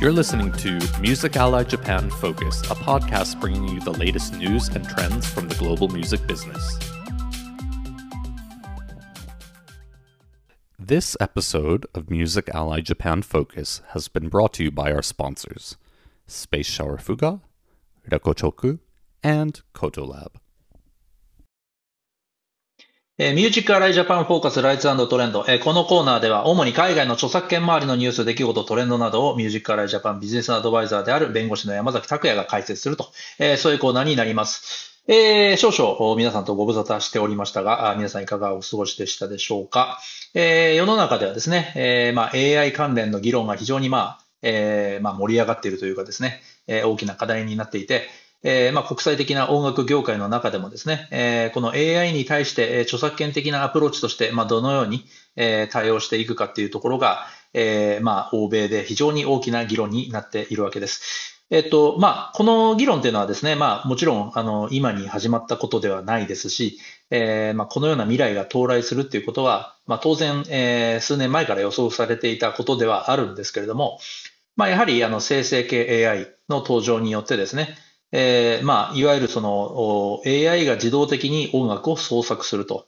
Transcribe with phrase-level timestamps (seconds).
[0.00, 4.88] You're listening to Music Ally Japan Focus, a podcast bringing you the latest news and
[4.88, 6.78] trends from the global music business.
[10.78, 15.76] This episode of Music Ally Japan Focus has been brought to you by our sponsors
[16.28, 17.40] Space Shower Fuga,
[18.08, 18.78] Rekochoku,
[19.24, 20.36] and Kotolab.
[23.20, 33.08] えーミュージックアライジャパンフォーカスライツトレンド、えーこのコーナーでは主に海外の著作権周りのニュース、出来事、トレンドなどをミュージックアライジャパンビジネスアドバイザーである弁護士の山崎拓也が解説すると、
[33.40, 35.02] えーそういうコーナーになります。
[35.08, 39.98] えー少々皆さんとご無沙汰しておりましたが、皆さんいかがお過ごしでしたでしょうか。
[40.34, 48.06] えー世の中ではですね、えーまあ、AI 関連の議論が非常にまあ、えーまあ、盛り上がっているというかですね、えー大きな課題になっていて、
[48.44, 55.04] えーまあ、国際的な音楽業界の中でもですね、えーこの AI に対して、え著作権的なアプローチとして、まあ、どのように、
[55.36, 61.38] えー対応していくかっていうところが、えーまあ、欧米で非常に大きな議論になっているわけです。
[61.50, 66.78] えっと、まあ、この議論っていうのはですね、まあ、もちろん、あの、今に始まったことではないですし、
[67.10, 73.98] えーまあ、このような未来が到来するっていうことは、まあ、当然、えー数年前から予想されていたことではあるんですけれども、
[74.56, 77.78] まあ、やはり、あの、生成系 AI の登場によってですね、
[78.12, 82.86] えーまあ、いわゆるその AI が自動的に音楽を創作すると。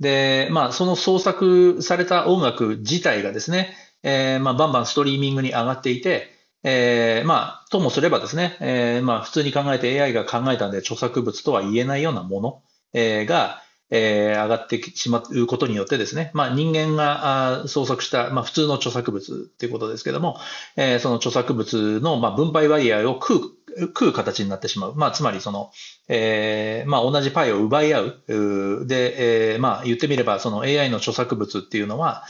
[0.00, 6.30] で、まあ、その創作された音楽自体がですね、えーまあ、バンバンストリーミングに上がっていて、
[6.62, 20.38] えーまあ、ともすればですね、えーまあ、普通に考えて AI が考えたんで著作物とは言えないようなもの、えーが、えー上がってしまうことによってですね、まあ、人間があ創作した、まあ、普通の著作物っていうことですけども、
[20.76, 23.40] えーその著作物の、まあ、分配割合を食う、
[23.78, 24.94] 食う形になってしまう。
[24.94, 25.70] まあ、つまりその、
[26.08, 28.86] えーまあ、同じパイを奪い合う。
[28.86, 32.24] で、えーまあ、言ってみれば、その AI の著作物っていうのは、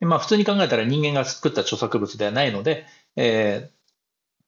[0.00, 3.80] まあ、普通に考えたら人間が作った著作物ではないので、えー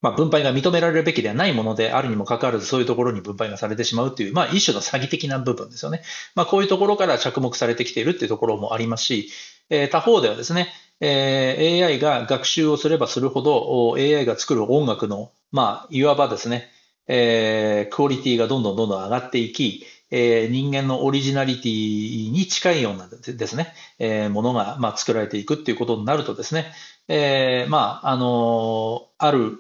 [0.03, 6.03] まあ、分配が認められるべきではないものであるにもかかわらず、そういうところに分配がされてしまうっていう、まあ、一種の詐欺的な部分ですよね。
[6.35, 9.29] まあ、こういうところから着目されてきているっていうところもありますし、
[9.71, 10.69] えー他方ではですね、
[11.05, 16.69] え AI が学習をすればするほど、AI が作る音楽の、まあ、いわばですね、
[17.09, 26.73] えークオリティがどんどんどんどん上がっていき、えー人間のオリジナリティに近いようなですね、えーものが、まあ、作られていくっていうことになるとですね、
[27.09, 29.59] えーまあ、あのある、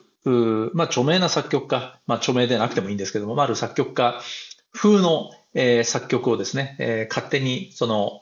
[0.74, 4.20] まあ、著名な作曲家、まあ、著名でなくてもいいんですけども、まあ、ある作曲家
[4.72, 8.20] 風の、えー作曲をですね、えー勝手にその、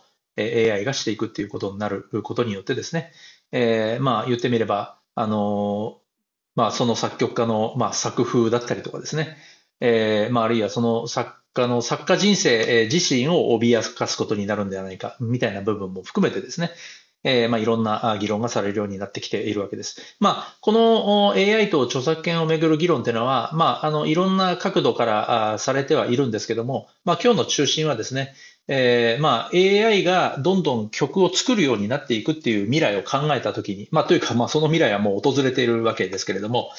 [0.72, 3.12] AI がしていくっていうことになることによってですね、
[3.52, 5.98] えーまあ言ってみれば、あの
[6.54, 9.36] まあその作曲家の、まあ、作風だったりとかですね、
[9.80, 16.70] えーまああるいはその作家の作家人生自身を脅かすことになるんではないか、みたいな部分も含めてですね、
[17.22, 20.16] えーまあいろんな議論がされるようになってきているわけです。
[20.20, 28.34] まあ、この AI と著作権をめぐる議論というのは、まあ、あの、いろんな角度からされてはいるんですけども、まあ今日の中心はですね、
[28.68, 36.70] えーまあ AI がどんどん曲を作るようになっていくっていう未来を考えたときに、まあというかまあその未来はもう訪れているわけですけれども、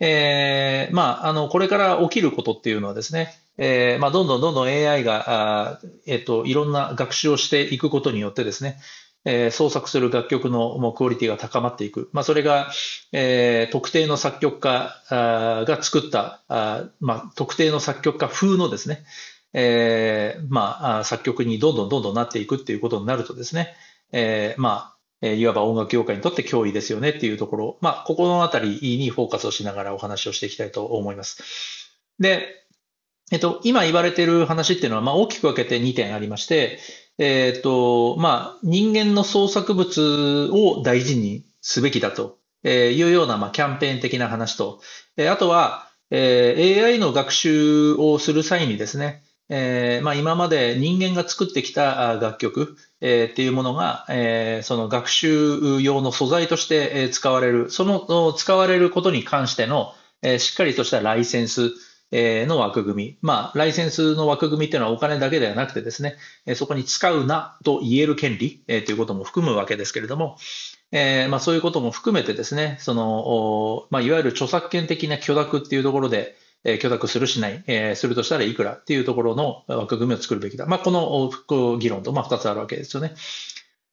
[0.00, 5.24] えーまああの、これから起きることっていうのはですね、えーまあどんどんどんどん AI が、
[5.72, 8.78] あえっと、いろんな学習をしていくことによってですね、
[9.26, 12.08] えー創作する楽曲のもうクオリティが高まっていく。
[12.12, 12.70] まあ、それが、
[13.12, 19.04] えー特定の作曲家あが作った、あまあ、特定の作曲家風のですね、
[19.52, 23.74] えーまあ、作曲にどんどんどんどんなっていくっていうことになるとですね、
[24.12, 31.42] えーまあ、えいわば音楽業界にとって脅威ですよねっていうところ、まあ、ここのあたりにフォーカスをしながらお話をしていきたいと思います。
[32.18, 32.64] で、
[33.30, 36.78] えっと、今言われている話っていうのは、まあ、大きく分けて2点ありまして、
[37.18, 44.80] えっと、まあ、人間の創作物を大事にすべきだというような、まあ、キャンペーン的な話と、
[45.30, 49.22] あとは、え AI の学習をする際にですね、
[49.52, 59.92] えーまあ、今まで人間が作ってきた楽曲、えーっていうものが、えーその学習用の素材として使われる、その使われることに関しての、
[60.22, 61.72] えーしっかりとしたライセンス、
[62.12, 63.18] えの枠組み。
[63.22, 66.16] まあ、ライセンスの枠組みっていうのはお金だけではなくてですね、
[66.46, 70.36] えそこに使うなと言える権利、えーということも含むわけですけれども、
[70.92, 80.66] えーまあ、そういうことも含めてですね、その、まあ、いわゆる著作権的な許諾っていうところで、えー許諾するしない、えーするとしたらいくらっていうところの枠組みを作るべきだ。
[80.66, 83.14] まあ、このおこう議論と、まあ、二つあるわけですよね。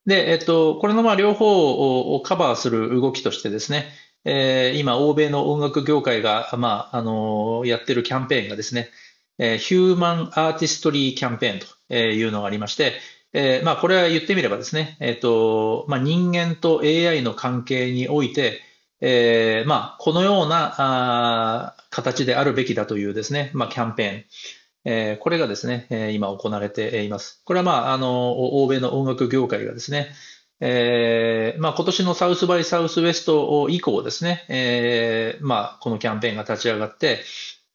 [0.05, 3.87] で、えっと、これのまあ両方をカバーする動きとしてですね、
[4.25, 8.89] えー今、欧米の音楽業界が、まあ、あのやってるキャンペーンがですね、
[9.37, 12.93] えーヒューマンアーティストリーキャンペーンというのがありまして、
[13.33, 18.61] えーまあ、これは言ってみればですね、えっと、まあ、人間と AI の関係において、
[19.01, 24.25] えー、まあ、このようなあ形であるべきだというですね、まあ、キャンペーン、
[24.85, 27.41] えー、これがですね、え、今行われています。
[27.45, 30.09] これはまあ、あの、欧米の音楽業界がですね、
[30.59, 37.23] えー、まあ今年のサウスバイサウスウェスト以降ですね、えー、まあこのキャンペーンが立ち上がって、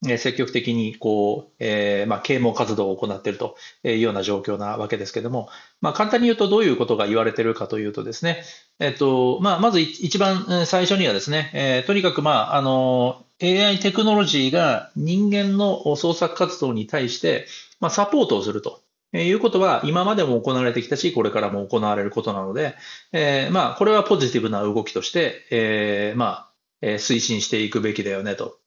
[0.02, 5.48] 積極的にこう、えー、まあ、啓蒙活動を行っているというような状況なわけですけども、
[5.80, 8.42] まあ、簡単に言うとどういうことが言われているかというとですね、
[8.80, 17.46] えっと、まあ、まず一番最初にはですね、えー、とにかく、まあ、あの、AI テクノロジーが人間の創作活動に対して、
[17.78, 18.80] まあ、サポートをすると。
[19.14, 22.74] いうことは今までも行われてきたし、これからも行われることなので、
[23.12, 26.52] えー、まあ、これはポジティブな動きとして、え、まあ、
[26.82, 28.58] 推進していくべきだよねと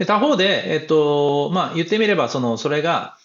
[0.00, 3.18] で他方で、えっと、まあ、言ってみれば、その、それが、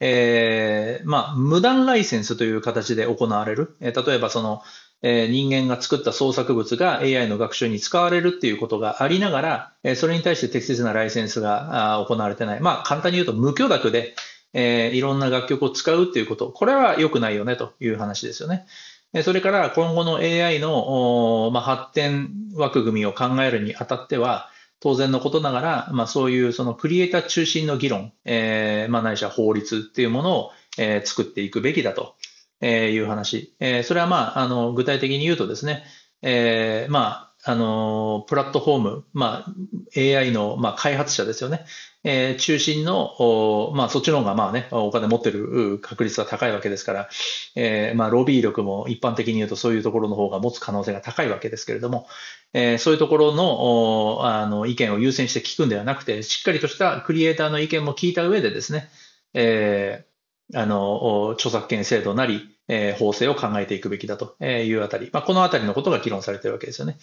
[0.00, 3.76] えー、まあ、無断ライセンスという形で行われる。
[3.80, 4.62] えー、例えば、その、
[5.02, 12.60] えー、人間が作った創作物が AI の学習に使われるっていうことがありながら、えー、それに対して適切なライセンスがあ行われてない。
[12.60, 14.14] まあ、簡単に言うと無許諾で、
[14.54, 16.50] えー、いろんな楽曲を使うっていうこと。
[16.50, 18.64] これは良くないよねという話ですよね。
[19.22, 24.48] それから今後の AI の、まあ、発展枠組みを考えるにあたっては、
[24.82, 32.16] 当然のことながら、まあ、そういうそのクリエイター中心の議論、えー、まあ、ないしは法律っていうものを、えー、作っていくべきだと
[32.66, 33.54] いう話。
[33.60, 35.84] えー、それはまあ、あの、具体的に言うとですね、
[36.20, 41.64] えー、まあ、あの、プラットフォーム、まあ、AI の、まあ、開発者ですよね。
[42.04, 47.08] えー、中心の、まあ、そっちの方がまあね、お金持ってる確率は高いわけですから、
[47.56, 52.06] えー、まあ、ロビー力も一般的に言うとそういうところの方が持つ可能性が高いわけですけれども、
[52.52, 58.88] えー、そういうところのあの意見を優先して聞くんではなくて、しっかりとしたクリエイターの意見も聞いた上でですね、
[59.34, 66.98] えー、あの、著作権制度なり、えー、法制を考えていくべきだというあたり、まあ、このあたりのことが議論されているわけですよね。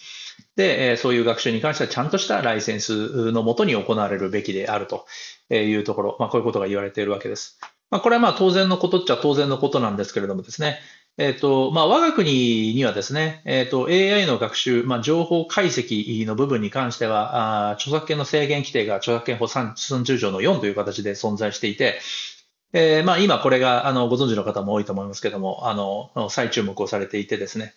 [0.56, 5.06] で、えー、そういう学習に関してはちゃんとしたライセンスのもとに行われるべきであると
[5.54, 7.58] いうところ、まあ、こういうことが言われているわけです。
[7.90, 10.78] まあ、これはまあ当然のことっちゃ当然のことなんですけれどもですね、
[11.18, 22.00] えっ、ー、と、まあ、我が国にはですね、えっ、ー、と、AI の学習、まあ、情報解析の部分に関しては、あ著作権の制限規定が著作権法30条の4という形で存在していて、
[22.72, 27.74] えー、まあ今これがあのご存知の方も多いと思いますけども、あの、再注目をされていてですね、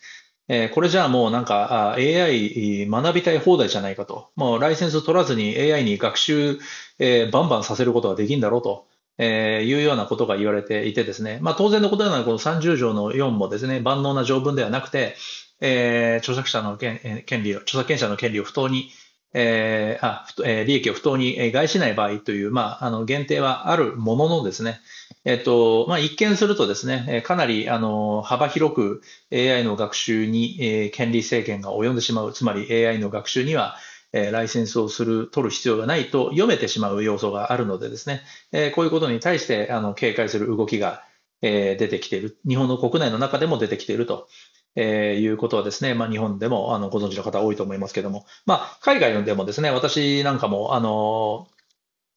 [0.48, 4.30] えー、これじゃあもうなんか AI 学びたい放題じゃないかと。
[4.36, 6.60] もうライセンス取らずに AI に学習、
[7.00, 8.88] えー、バンバンさせることができるんだろうと。
[9.20, 15.16] えー、いうようなことが言われていてですね、まあ当然のことながらこの30条の4もですね、万能な条文ではなくて、
[15.62, 18.90] えー、著作者の権権利を、著作権者の権利を不当に
[19.34, 24.80] えー、あ、えー、利益を不当に害しない場合という、まあ、あの、限定はあるもののですね、
[25.26, 29.02] えっと、まあ、一見するとですね、かなり、あの、幅広く
[29.32, 32.34] AI の学習に、えー、権利制限が及んでしまう。
[32.34, 33.78] つまり AI の学習には、
[34.12, 38.22] えー、ライセンスをする、取る必要がないと読めてしまう要素があるのでですね、
[38.52, 41.04] えー、こういうことに対して、あの、警戒する動きが、
[41.42, 42.38] えー、出てきている。
[42.48, 44.28] 日本の国内の中でも出てきていると
[44.76, 51.48] えー、いうことはですね、まあ、日本でもあのご存知の方多いと思いますけども、まあ、海外でもですね、私なんかも、あの、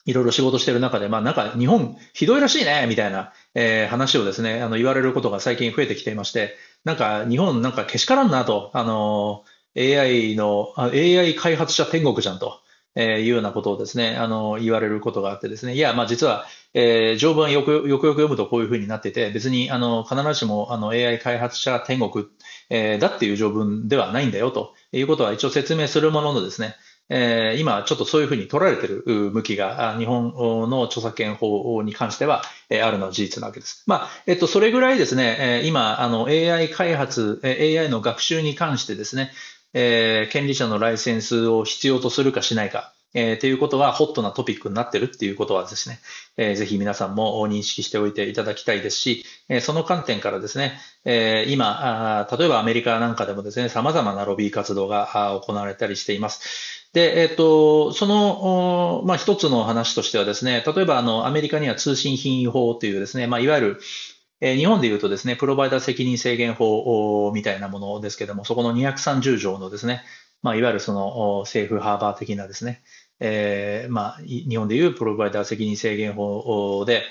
[0.06, 6.54] いろいろ仕事してる中で、まあ、なんか日本ひどいらしいね、みたいな、えー、話をですね、あの言われることが最近増えてきていまして、
[6.84, 9.44] なんか日本なんかけしからんなと、あの、
[9.76, 12.60] AI の、AI 開発者天国じゃんと。
[12.96, 22.26] えー、いうようなことをですね、あの、言われることがあってですね、いや、まあ実は、えー、条文よくよくよく読むとこういうふうになってて、別に、あの、必ずしも、あの、AI 開発者天国
[22.70, 26.74] えー、だっていう条文ではないんだよということは一応説明するもののですね、
[27.08, 30.32] えー、今ちょっとそういうふうに取られてる向きが日本
[30.68, 33.84] の著作権法に関しては、えー、あるのは事実なわけです。
[33.86, 39.30] まあ、えっと、それぐらいですね、えー、今、あの AI 開発、AI の学習に関してですね、
[39.78, 46.00] えー、権利者のライセンスを必要とするかしないか、えー、ということはホットなトピックになってるっていうことはですね、
[46.38, 56.90] えー、ぜひ皆さんも認識しておいていただきたいですし、えー、その観点からですね、えー、今あ、例えばアメリカなんかでもですね、様々なロビー活動が行われたりしています。
[56.94, 63.80] で、えっ、と、その、まあ、一つの話としてはですね、例えばあの、アメリカには通信品位法というですね、まあ、いわゆる、
[64.40, 70.02] 日本で言うとですね、プロバイダー責任制限法みたいなものですけども、そこの230条のですね、
[70.42, 72.82] まあ、いわゆるそのセーフハーバー的なですね、
[73.20, 77.02] えー、まあ、日本でいうプロバイダー責任制限法で、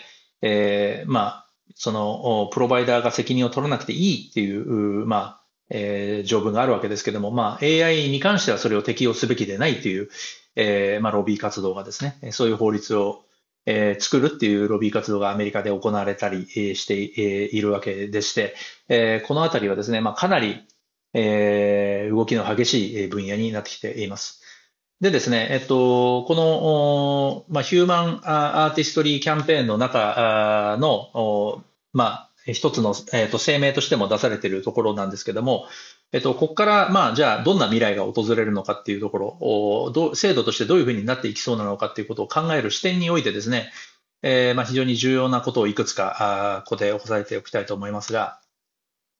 [0.41, 10.09] えー、まあ、その、プロバイダーが責任を取らなくていいっていう、まあ、えー、条文があるわけですけども、まあ、AI に関してはそれを適用すべきでないという、
[10.55, 13.24] えー、まあ、ロビー活動がですね、そういう法律を、
[13.65, 16.45] えー、作るっていうロビー活動がアメリカで行われたり
[16.75, 18.55] しているわけでして、
[18.89, 20.65] えー、このあたりはですね、まあ、かなり、
[21.13, 24.41] えー、動きの激しい分野になってきています。
[25.01, 35.67] でですね、えっと、この、まあ、ヒューマンアーティストリーキャンペーンの中の、まあ、一つの、えっと、声明としても出されているところなんですけども、
[36.11, 43.71] えっと、ここから、まあ、じゃあ、どんな未来が訪れるのかっていうところを、ど制度としてどういうふうになっていきそうなのかっていうことを考える視点においてですね、
[44.21, 48.39] えー、まあ、非常に重要なことをいくつか、あここで押さえておきたいと思いますが、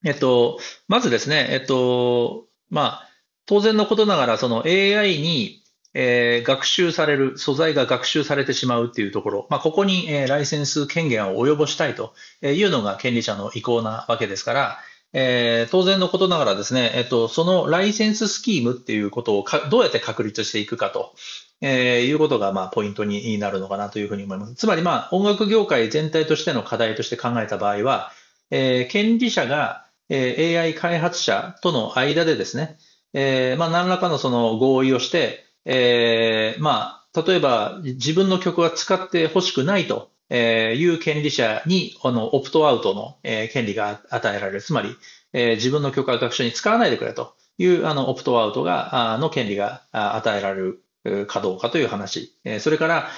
[0.04, 3.10] えっと、まずですね、えっと、まあ、
[3.46, 5.64] 当然のことながら、その AI に、
[5.94, 14.80] えー、学習される、素材が学習されてしまうっていうところ、まあ、ここに、えー、ライセンス権限を及ぼしたいというのが権利者の意向なわけですから、
[15.18, 21.14] えー、当然のことながらですね、えっと、そのライセンススキームっていうことをどうやって確立していくかと、
[21.62, 24.56] えー、いうことが、まあ、ポイントになるのかなというふうに思います。
[24.56, 28.12] つまり、まあ、音楽業界全体としての課題として考えた場合は、
[28.52, 32.78] えー、権利者が、えー、AI 開発者との間でですね、
[33.14, 43.18] えー、まあ、何らかのその合意をして、えー、まあ、例えば自分の曲は使って欲しくないという権利者に、あの、オプトアウトの
[43.50, 44.62] 権利が与えられる。
[44.62, 44.96] つまり、
[45.34, 50.82] 自分の曲は学習に使わないでくれという、あの、オプトアウトが、の権利が与えられる
[51.28, 52.36] かどうかという話。
[52.60, 53.10] それから、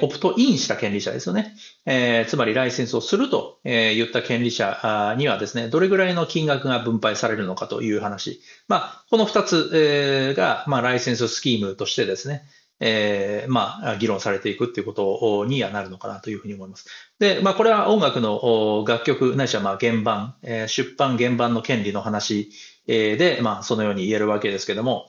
[0.00, 1.54] オプトインした権利者ですよね。
[2.28, 8.40] つまりライセンスをすると言った権利者にはですね、どれぐらいの金額が分配されるのかという話。
[8.68, 12.42] まあ、この二つが、まあ、ライセンススキームとしてですね、
[12.80, 16.86] えー、まあ、議論されていくっていうことにはなるのかなというふうに思います。
[17.18, 22.50] で、まあ、これは音楽の楽曲、ないしはまあ原版、えー、出版原版の権利の話
[22.86, 25.08] で、まあ、そのように言えるわけですけども、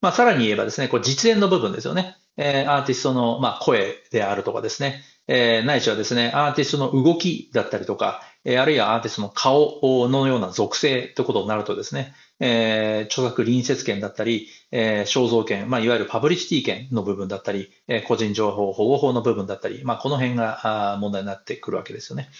[0.00, 2.16] まあ、さらに言えばですね、こう実演の部分ですよね。
[2.36, 22.30] えー、アーティストの、まあ、声であるとかですね、えー、ないしはですね、アーティストの動きだったりとか、え、あるいはアーティストの顔のような属性ということになるとですね、えー、著作隣接権だったり、えー、肖像権、まあ、いわゆるパブリシティ権の部分だったり、えー、個人情報保護法の部分だったり、まあ、この辺が問題になってくるわけですよね。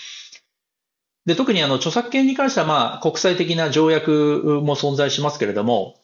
[1.24, 5.96] で、特にあの、著作権に関しては、まあ、国際的な条約も存在しますけれども、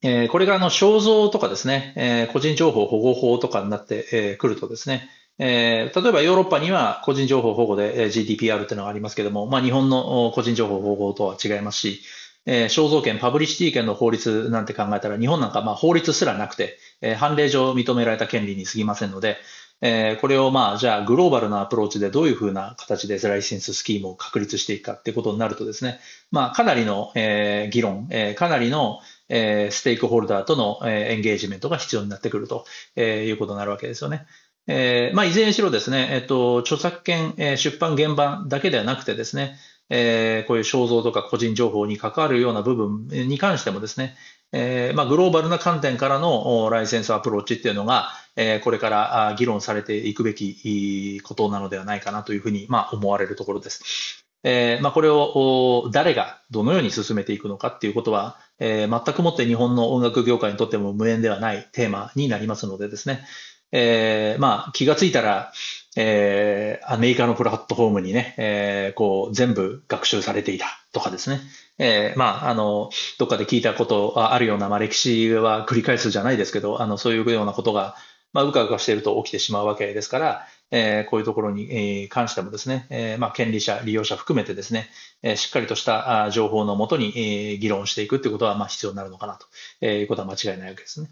[0.00, 12.00] えー、これがあの、肖像とかですね、えー、個人情報保護法とかになってく、えー、るとですね、えー、例えばヨーロッパには個人情報保護で GDPR っていうのがありますけども、まあ、日本の個人情報保護とは違いますし、
[12.46, 19.36] えー、肖像権、パブリシティ権の法律なんて考えたら、日本なんかまあ法律すらなくて、えー、判例上認められた権利に過ぎませんので、
[19.80, 26.00] えー、これをまあ、じゃあグローバルなアプローチでどういうふうな形でライセンススキームを確立していくかっていうことになるとですね、
[26.32, 32.64] まあ、かなりの、えー、議論、えー、かなりの、えー、ステークホルダーとの、えー、エンゲージメントが必要になってくると、
[32.96, 34.26] えー、いうことになるわけですよね。
[34.70, 39.56] えー、まあ、いずれにしろですね、えっ、と、著作権、えー、出版原版だけではなくてですね、
[39.88, 44.14] え、こういう肖像とか個人情報に関わるような部分に関してもですね、
[44.52, 54.22] え、まあ、グローバルな観点からのライセンスアプローチっていうのが、え、これから議論されていくべきことなのではないかなというふうに、まあ、思われるところです。
[54.44, 63.24] え、まあ、これを誰がどのように進めていくのかっていうことは、え、全くもって日本の音楽業界にとっても無縁ではないテーマになりますのでですね、
[63.72, 65.52] えー、まあ、気がついたら、
[65.96, 71.40] えー、アメリカのプラットフォームにね、えー、こう、全部学習されていたとかですね。
[71.78, 77.96] えー、まあ、あの、どっかで聞いたことあるような、まあ、歴史は繰り返すじゃないですけど、あの、そういうようなことが、
[78.32, 84.88] まあ、うかうかしていると起きてしまうわけですから、えー、こういうところに、え、関してもですね、えー、まあ、権利者、利用者含めてですね、
[85.22, 89.46] えー、しっかりとした情報のもとに、えー、議論していくということは、まあ、必要になるのかなと
[89.80, 91.08] えいうことは間違いないわけですね。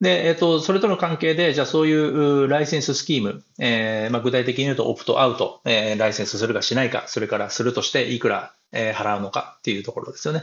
[0.00, 10.42] で、えっと、それとの関係で、じゃあそういうライセンススキーム、えー、まあ、具体的に言うとオプトアウト、えー、ライセンスするかしないか、それからするとしていくら、え、払うのかっていうところですよね。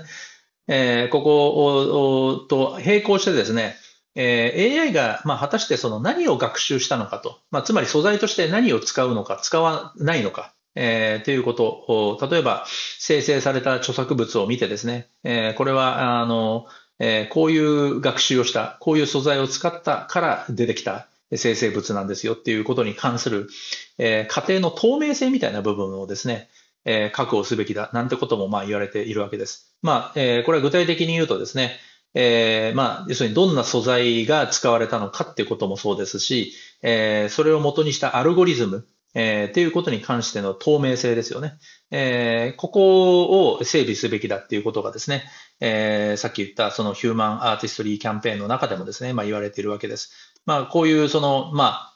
[0.68, 3.76] えー、ここと並行してですね、
[4.16, 12.66] えー、AI が、まあ、果たしてその何を学習したのかと、まあ、つまり素材として何を使うのか、使わないのか、えー、ということを、例えば
[13.00, 16.66] 生成された著作物を見てですね、えー、これは、あの、
[17.04, 23.50] え、こういう学習をした、こういう素材を使ったから出てきた生成物なんですよっていうことに関する、
[23.98, 26.48] えー、過程の透明性みたいな部分をですね、
[26.86, 29.74] え、確保すべきだなんてこともまあ言われているわけです。
[29.82, 31.80] まあ、え、これは具体的に言うとですね、
[32.14, 36.54] え、まあ、要するにどんな素材が使われたのかっていうこともそうですし、
[36.84, 41.58] え、それを元にしたアルゴリズム、えー、っていうことに関しての透明性ですよね。
[41.92, 45.24] えー、ここを整備すべきだっていうことがですね、
[45.60, 50.12] えー、さっき言ったそのヒューマンアーティストリーキャンペーンの中でもですね、まあ言われているわけです。
[50.46, 51.92] まあこういうその、ま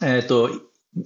[0.00, 0.50] あ、えっ、ー、と、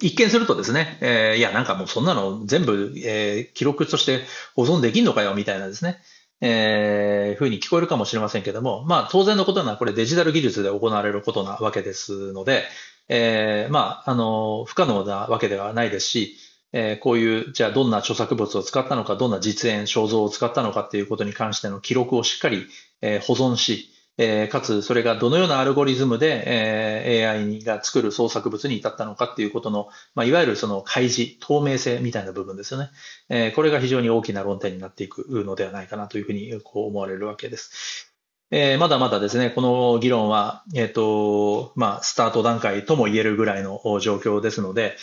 [0.01, 4.21] 一見するとですね、えー、いやなんかもうそんなの全部、えー、記録として
[4.55, 5.99] 保存できんのかよみたいなですね、
[6.41, 12.65] えー、ふうに聞こえるかもしれませんけども、まあ当然のことなのはこれデジタル技術で行われることなわけですので、
[13.09, 16.37] えー、まあ、あの、不可能なわけではないですし、
[16.73, 22.67] えー、こういう、じゃあどんな著作物を使ったのか、どんな実演、肖像を使ったのかっていうことに関しての記録をしっかり、
[23.03, 32.91] えー、保存し、えー、かつそれがどのようなアルゴリズムで、えー、AI が作る創作物に至ったのかっていうことの、まあ、いわゆるその開示、透明性みたいな部分ですよね。
[33.31, 38.12] えー、これが非常に大きな論点になっていくのではないかなというふうにこう思われるわけです。
[38.55, 44.99] えー、まだまだですね、この議論は、えっ、ー、と、まあ、スタート段階とも言えるぐらいの状況ですので、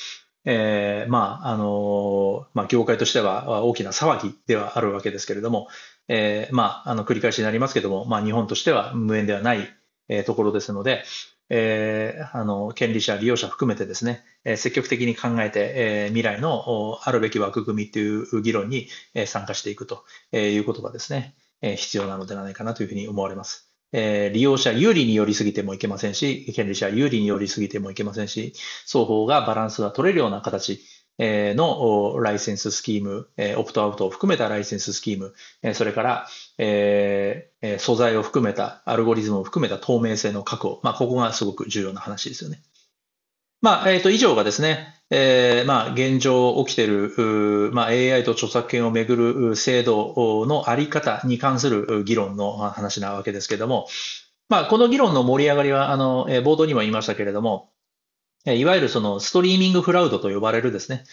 [0.46, 5.68] えー、まあ、あの、まあ、業界としては大きな騒ぎではあるわけですけれども、
[6.08, 9.68] えー、まあ、あの、繰り返しになりますけども、まあ、日本としては無縁ではない、
[10.10, 11.04] えー、ところですので、
[11.50, 23.72] えー、あの、権利者、利用者含めてですね、えー、積極的に考えて、えー、未来のあるべき枠組みという議論に、え、参加していくということがですね、え、必要なのではないかなというふうに思われます。
[23.92, 28.54] え、利用者有利に寄りすぎてもいけませんし、権利者有利に寄りすぎてもいけませんし、
[28.86, 30.80] 双方がバランスが取れるような形、
[31.22, 35.34] のライセンススキーム、オプトアウトを含めたライセンススキーム、
[35.74, 40.80] それから、え、素材を含めた、アルゴリズムを含めた透明性の確保。
[40.82, 42.64] まあ、ここがすごく重要な話ですよね。
[43.62, 53.88] まあ、えっ、ー、と、以上がですね、えー、まあ、現状起きている、まあ、AI と著作権をめぐる制度のあり方に関する議論の話なわけですけれども、
[54.48, 57.70] まあ、この議論の盛り上がりは、あの、冒頭にも言いましたけれども、
[58.46, 61.04] いわゆるそのストリーミングフラウドと呼ばれるですね、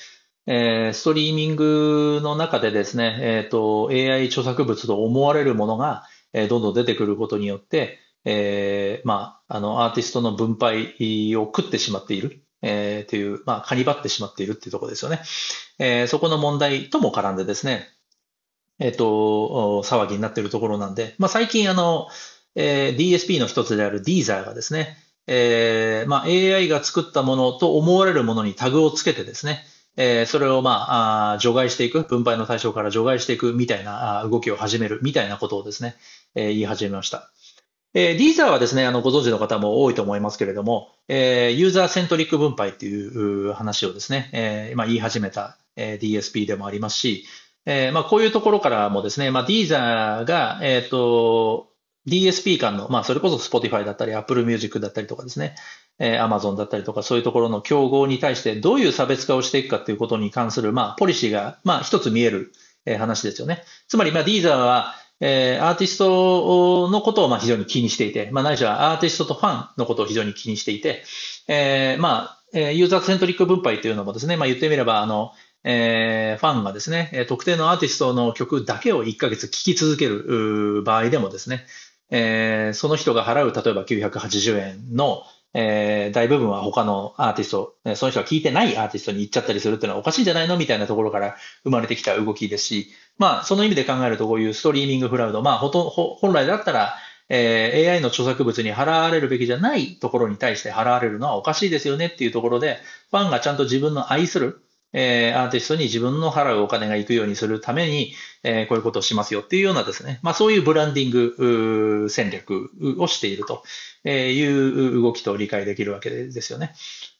[0.47, 6.05] えー、ストリーミングの中でですね、えっ、ー、と、AI 著作物と思われるものが、
[6.49, 12.43] どんどん出てくることによって、えー、まあ、あの、アーティストの分配を食ってしまっている。
[12.63, 15.21] えー、という、まあ、かにばってしまっているっていうところですよね。
[15.79, 17.87] えー、そこの問題とも絡んでですね、
[18.81, 22.09] えっ、ー、と、騒ぎになっているところなんで、まあ、最近あの、
[22.57, 29.65] えー、DSP の一つである Deezer がですね、えー、まあ、AI が作ったものと思われるものにタグをつけてですね、
[29.97, 35.97] えー、それをまああ除外していく、分配の対象から除外していくみたいな動きを始めるみたいなことをですね、
[36.35, 37.31] えー、言い始めました。
[37.99, 47.25] えー、ディーザーはですね、あの、ご存知の方も多いと思いますけれども、えー、ユーザーセントリック分配っていう話をですね、えー、まあ、言い始めた、えー、DSP でもありますし、
[47.65, 51.71] えー、まあ、こういうところからもですね、まあ、ディーザーが、えっ、ー、と、
[52.07, 55.55] DSP 間の、まあ、それこそ Spotify だったり、Apple Music だったりとかですね、
[55.99, 62.53] えー、Amazon だったりとか、そういうところの競合に対してどういう差別化をしていくかということに関する、まあ、ポリシーが、まあ、一つ見える、
[62.85, 63.65] えー、話ですよね。
[63.89, 71.05] つまり、まあ、ディーザーは、えー、アーティストのことをまあ非常に気にしていて、まあ、ないしはアーティストとファンのことを非常に気にしていて、
[71.49, 75.33] えー、まあ、ユーザーセントリック分配というのもですね、まあ、言ってみれば、あの、
[75.65, 81.67] えー、ファンがですね、特定のアーティストの曲だけを1ヶ月聴き続ける場合でもですね、
[82.11, 96.95] えー、その人が払う、例えば980円の、えー、大部分は他のアーティスト、その人が聴いてないアーティストに行っちゃったりするっていうのはおかしいんじゃないのみたいなところから生まれてきた動きですし、まあ、その意味で考えると、こういうストリーミングフラウド、まあ、ほと本来だったら、
[97.29, 102.79] えー、AI の著作物に払われるべきじゃないところに対して払われるのはおかしいですよねっていうところで、
[103.11, 104.66] ファンがちゃんと自分の愛する、
[104.99, 113.63] えー、アーティストに自分の払うお金が行くようにするために、えー、こういうことをしますよっていうようなですね、まあそういうブランディング戦略をしていると
[114.09, 116.73] いう動きと理解できるわけですよね。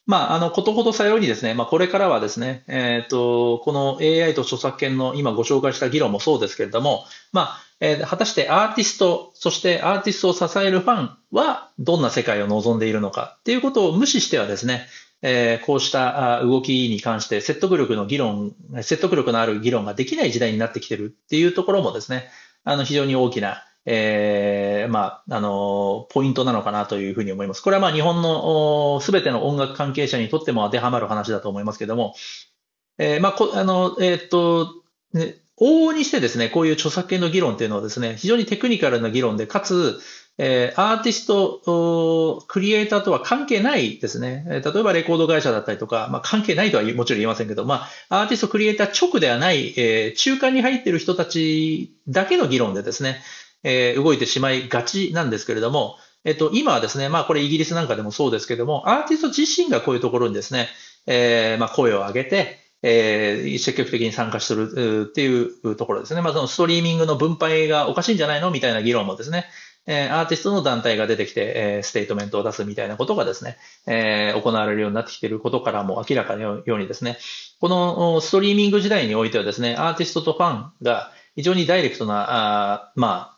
[0.07, 14.87] まあ、あの、ことほどさようにですね、まあ、これからはですね、えっ、ー、と、この AI と著作権の今ご紹介した議論もそうですけれども、まあ、えー、果たしてアーティスト、そしてアーティストを支えるファンはどんな世界を望んでいるのかっていうことを無視してはですね、
[15.21, 22.29] えー、こうした動きに関して説得力の議論、説得力のある議論ができない時代になってきてるっていうところもですね、
[22.63, 27.61] あの、非常に大きなえー、まあ、あの、ポイントなのかなというふうに思います。
[27.61, 32.13] これはまあ日本のすべての音楽関係者にとっても当てはまる話だと思いますけども、
[32.97, 39.99] えー、まあ、こ、あの、えー、っと、ね、往々にしてですね、こういう著作権の議論っていうのはですね、非常にテクニカルな議論で、かつ、
[40.39, 44.45] えー、アーティスト、クリエイターとは関係ないですね。
[44.47, 53.19] 例えばレコード会社だったりとか、まあ、関係ないとはもちろん言いませんけど、まあ、アーティスト、クリエイター直ではない、えー、中間に入っている人たちだけの議論でですね、
[53.63, 60.67] えー、動いてしまいがちなんですけれども、えっと、今はですね、まあこれイギリスなんかでもそうですけども、アーティスト自身がこういうところにですね、
[61.07, 66.21] えー、まあ声を上げて、えー、積極的に参加するっていうところですね。
[66.21, 69.45] まあそのストリーミングの分配がおかしいんじゃないのみたいな議論もですね、
[69.87, 77.17] えー、アーティストの団体が出てきて、えー、ステートメントを出すみたいなことがですね、えー、行われるようになってきていることからも明らかのようにですね、
[77.59, 82.25] このストリーミング時代においてはですね、アーティストとファンが、非常にダイレクトな、
[82.73, 83.37] あま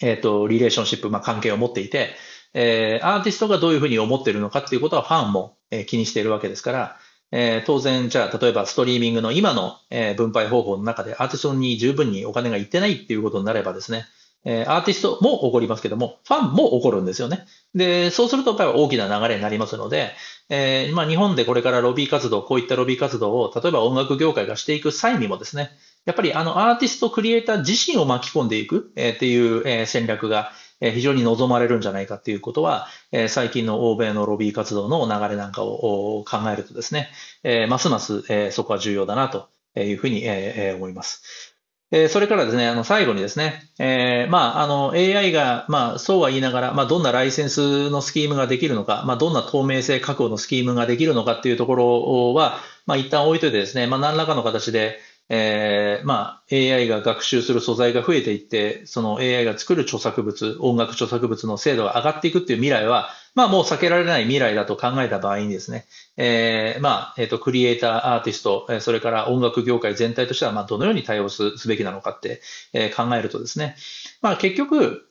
[0.00, 2.10] えっ、ー、と、リレーションシップ、まあ、関係を持っていて、
[2.54, 6.96] えー、アーティストがどういうふうに思っているのかっていうことはファンも、えー、気にしているわけですから、
[7.32, 14.04] えー、当然、じゃあ、例えばストリーミングの今の、えー、分配方法の中でアーティストに十分にお金がいってないっていうことになればですね、
[14.44, 17.46] えー、アーティストも起こりますけども、ファンも起こるんですよね。
[17.74, 20.12] で、そうするとやっぱり大きな流れになりますので、
[20.48, 25.70] えー、まあ日本でこれからロビー活動、こういったロビー活動を、例えば音楽業界がしていく際にもですね、
[26.04, 37.10] やっぱりあのアーティスト、クリエイター自身を巻き込んでいく、えー、っていう、え、戦略が、非常に望まれるんじゃないかっていうことは、え、最近の欧米のロビー活動の流れなんかを考えるとですね、
[37.42, 41.56] え、ますます、え、そこは重要だなというふうに、え、思います。
[41.92, 65.86] えそれからですね、あの、最後にですね、えー、まあ、あの、AI が、まあ、そうは言いながら、まあ、どんなライセンスのスキームができるのか、まあ、どんな透明性確保のスキームができるのかっていうところは、まあ、一旦置いといてですね、まあ、何らかの形で、えー、まあ、AI が学習する素材が増えていって、その AI が作る著作物、音楽著作物の精度が上がっていくっていう未来は、まあもう避けられない未来だと考えた場合にですね、
[66.16, 72.40] えー、まあ、えっ、ー、と、クリエイター、アーティスト、それから音楽業界全体としては、まあ、どのように対応すべきなのかって、
[72.72, 73.76] えー、考えるとですね、
[74.22, 75.08] まあ結局、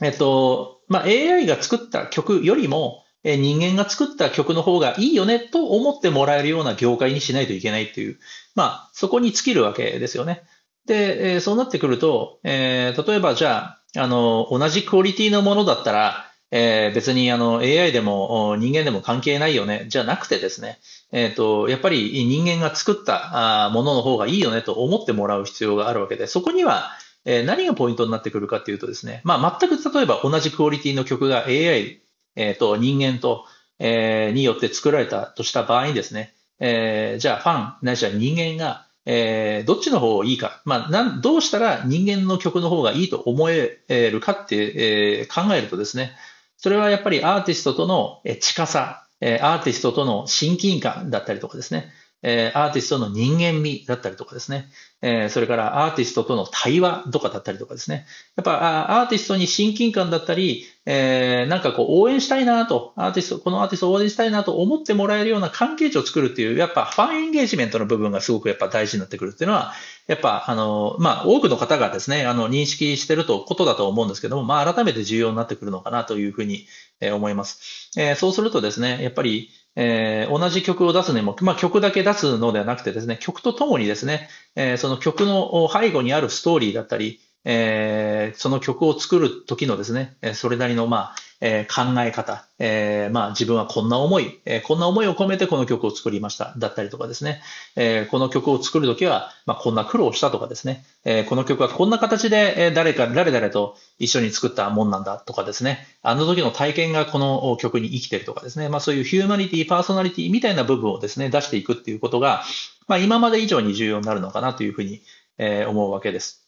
[0.00, 8.18] えっ、と、まあ AI が作った曲よりも、人間が作った曲の方がいいよねと思ってもらえるような業界にしないといけないっていう、
[8.54, 10.42] まあ、そこに尽きるわけですよね。
[10.86, 20.78] で、え、そうなってくると、えー、例えばじゃあ、あの、同じクオリティのものだったら、えー、別にあの AI でも人間でも関係ないよね、じゃなくてですね、
[21.10, 26.90] えっ、と、やっぱり人間が作ったものの方がいいよねと思ってもらう必要があるわけで、そこには、
[27.24, 32.02] 何がポイントになってくるかっていうとですね、まあ全く例えば同じクオリティの曲が AI、
[32.36, 33.44] え、ー、と、人間と、
[33.78, 46.12] えー、によって作られたとした場合にですね、えー、じゃあファン、ないしは人間が、えー、どっちの方がいいか、まあ、なんどうしたら人間の曲の方がいいと思えるかって、えー、考えるとですね、
[46.56, 51.92] それはやっぱりアーティストとの近さ、アーティストとの親近感だったりとかですね、
[52.26, 54.70] え、アーティストの人間味だったりとかですね、
[55.02, 58.06] え、それからアーティストとの対話とかだったりとかですね、
[58.36, 69.74] やっぱアーティストに親近感だったり、え、なんかこう応援したいなと、アーティスト、このアーティストを応援したいなと思ってもらえるような関係値を作るっていう、やっぱファンエンゲージメントの部分がすごくやっぱ大事になってくるっていうのは、
[70.06, 76.66] やっぱあの、まあ多くの方がですね、あの認識してるとことだと思うんですけども、まあ改めて重要になってくるのかなというふうに
[77.02, 77.90] 思います。
[77.98, 96.54] え、そうするとですね、やっぱり、えー、同じ曲を出すにも、まあ、曲だけ出すのではなくてですね、曲とともにですね、えー、その曲の背後にあるストーリーだったり、えー、その曲を作る時のですね、それなりの、まあ、えー、考え方、えー、まあ自分はこんな思い、えー、こんな思いを込めてこの曲を作りました。
[96.56, 97.42] だったりとかですね、
[97.76, 112.42] え、この曲を作るときは、まあこんな苦労したとかですね、え、この曲はこんな形で、誰か、誰々と一緒に作ったもんなんだとかですね、あの時の体験がこの曲に生きてるとかですね、まあそういうヒューマニティ、パーソナリティみたいな部分をですね、出していくっていうことが、
[112.86, 115.02] まあ今まで以上に重要になるのかなというふうに、
[115.38, 116.43] え、思うわけです。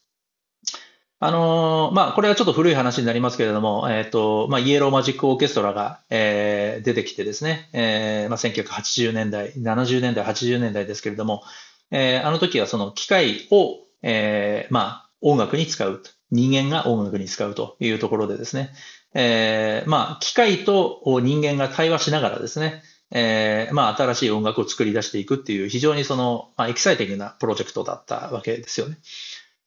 [1.19, 11.43] あのー、まあ、これはちょっと古い話になりますけれども、えっ、ー、と、まあ、イエローマジックオーケストラが、えー、出てきてですね、えー、まあ、1980年代、70年代、80年代ですけれども、
[11.91, 16.11] えー、あの時はその機械を、えー、まあ、音楽に使うと。
[16.33, 18.73] 人間が音楽に使うというところでですね、
[19.15, 28.99] えー、まあ、機械と人間が対話しながらですね、えー、まあ、新しい音楽を作り出していくっていう非常にその、まあ、エキサイティングなプロジェクトだったわけですよね。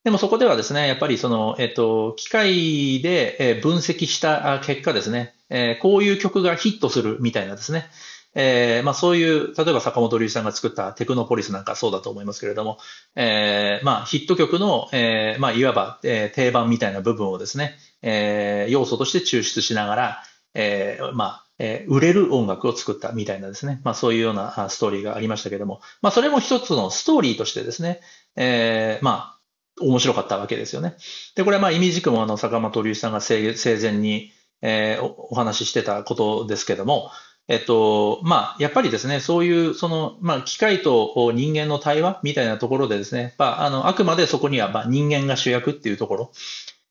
[0.03, 7.89] でもそこではですね、やっぱりその、えっと、機械で分析した結果ですね、えこういう曲がヒットするみたいなですね、
[8.35, 12.77] えー、まあそういう、例えば坂本龍一さんが作ったテクノポリスなんかそうだと思いますけれども、
[13.15, 27.99] えー、まあヒット曲の、えー、まあいわば、定番みたいな部分をですね、えー、要素として抽出しながら、えー、まあ、えー、売れる音楽を作ったみたいなですね、まあそういうようなストーリーがありましたけれども、まあそれも一つのストーリーとしてですね、
[28.35, 29.38] えー、まあ
[29.79, 30.95] 面白かったわけですよね。
[31.35, 37.11] で、これはまあ、意味軸もあの、坂本龍一さんが生前に、えー、お話ししてたことですけども、
[37.47, 46.31] えっと、まあ、やっぱりですね、そういう、その、まあ、機械と人間の対話みたいなところでですね、まあ、あの、あくまでそこには、まあ、人間が主役っていうところ、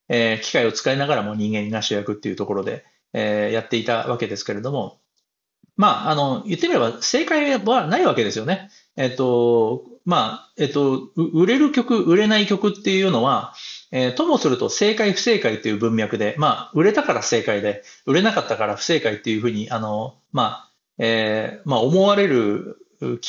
[0.08, 4.98] えー、機械を使いながらも人間が主役っていうところで、えー、やっていたわけですけれども、
[5.76, 8.68] まあ、あの、言ってみれば正解はないわけですよね。
[8.96, 13.52] えっと、まあ、えっと、売れる曲、売れない曲っていうのは、
[13.92, 22.78] えー、ともすると正解不正解っていう文脈で、まあ、売れたから正解で、売れなかったから不正解っていうふうに、あの、まあ、えー、まあ、思われる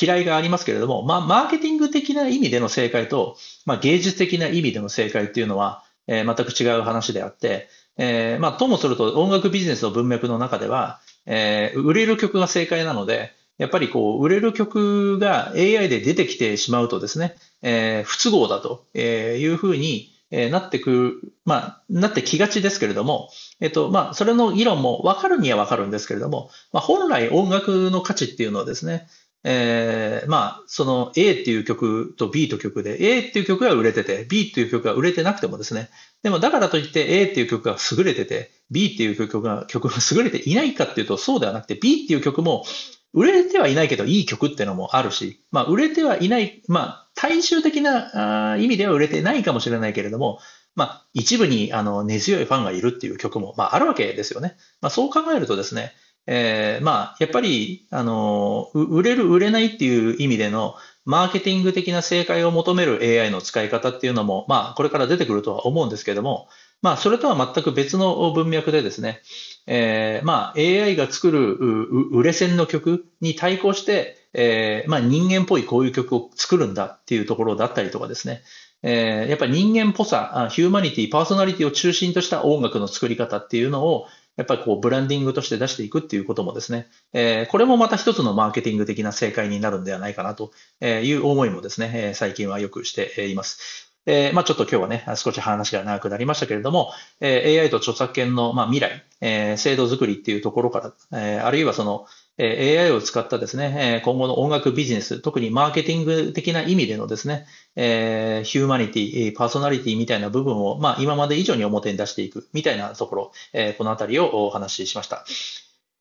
[0.00, 20.90] 嫌いがありますけれども、まあ、マーケティング的な意味での正解と、まあ、芸術的な意味での正解っていうのは、えー、全く違う話であって、えー、まあ、ともすると音楽ビジネスの文脈の中では、えー、売れる曲が正解なので、やっぱりこう、売れる曲が AI で出てきてしまうとですね、えー、不都合だというふうになってく
[21.22, 23.28] る、まあ、なってきがちですけれども、
[23.60, 29.08] えっと、まあ、それの議論も分かるには分かるんですけれども、まあ、本来音楽の価値っていうのはですね、
[29.44, 35.90] えー、まあ、その A っていう曲と B と曲で、A っていう曲が売れてて、B っていう曲が売れてなくてもですね、
[36.22, 42.64] でもだからといって A っていう曲が優れてて、B っていう曲が、曲が優れていないかっていうとそうではなくて、B っていう曲も
[43.12, 50.38] 売れてはいないけどいい曲ってのもあるし、まあ、売れてはいない、まあ、大衆的な意味では売れてないかもしれないけれども、
[50.76, 54.56] まあ、一部にあの根強いファンがいるっていう曲も、まあ、あるわけですよね。
[54.80, 55.92] まあ、そう考えるとですね、
[56.26, 66.48] えー、まあ、やっぱり、あの、売れる、売れないっていう意味での、マーケティング的な正解を求める AI の使い方っていうのも、まあ、これから出てくるとは思うんですけども、
[66.82, 69.20] まあ、それとは全く別の文脈でですね、
[69.66, 78.42] えー、まあ、AI が作る売れ線の曲に対抗して、えー、まあ、人間っぽいこういう曲を作るんだっていうところだったりとかですね、
[78.82, 93.89] えー、やっぱり人間っぽさ、ヒューマニティ、パーソナリティを中心とした音楽の作り方っていうのを、やっぱりこうブランディングとして出していくっていうこともですね、えー、これもまた一つのマーケティング的な正解になるんではないかなという思いもですね、最近はよくしています。
[94.12, 107.46] えー、まあちょっと今日はね、少し話が長くなりましたけれども、えー、AI と著作権の、まあ、未来、えー、制度作りっていうところから、え、あるいはその、え AI を使ったですね、今後の音楽ビジネス、特にマーケティング的な意味でのですね、
[107.76, 115.24] えヒューマニティ、パーソナリティみたいな部分を、まあ、今まで以上に表に出していくみたいなところ、えこのあたりをお話ししました。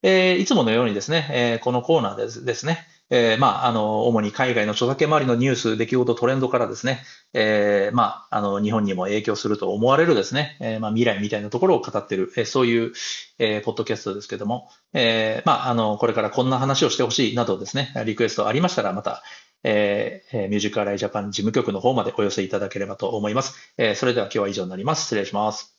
[0.02, 12.93] えいつものようにですね、えこのコーナーでですね、えー、まあ、あの、主に海外の著作権周りのニュース、出来事、トレンドからですね、えー、まあ、あの、日本にも影響すると思われるですね、えー、まあ、未来みたいなところを語っている、えー、そういう、
[13.39, 19.24] えー、ポッドキャストですけども、えー、まあ、あの、これからこんな話をしてほしいなどですね、リクエストありましたら、また、
[19.63, 23.74] えー、ミュージックアライジャパン事務局の方までお寄せいただければと思います。
[23.78, 25.04] えー、それでは今日は以上になります。
[25.04, 25.76] 失礼します。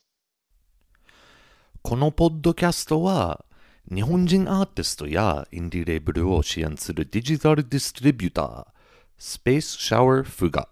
[1.83, 3.45] このポッドキャストは、
[3.89, 8.67] 日本人アーティストやインディレーブルを支援するデジタルディストリビューター、
[9.19, 10.69] スペースシャワーフが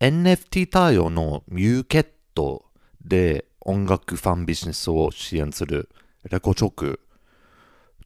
[0.00, 2.64] NFT 対応のミューケット
[3.04, 5.88] で音楽ファンビジネスを支援する
[6.30, 7.00] レコチョク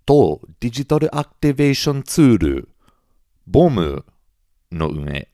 [0.05, 2.69] とデジタルアクティベーションツール
[3.47, 4.05] ボム
[4.71, 5.29] の上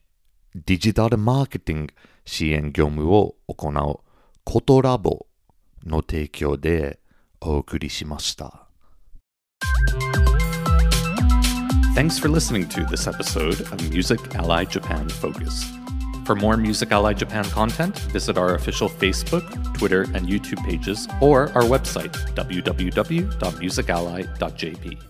[0.54, 4.00] デジタルマーケティング支援業務を行う
[4.44, 5.26] コトラボ
[5.84, 6.98] の提供で
[7.40, 8.69] お送りしました。
[12.00, 15.66] Thanks for listening to this episode of Music Ally Japan Focus.
[16.24, 21.52] For more Music Ally Japan content, visit our official Facebook, Twitter, and YouTube pages or
[21.52, 25.09] our website, www.musically.jp.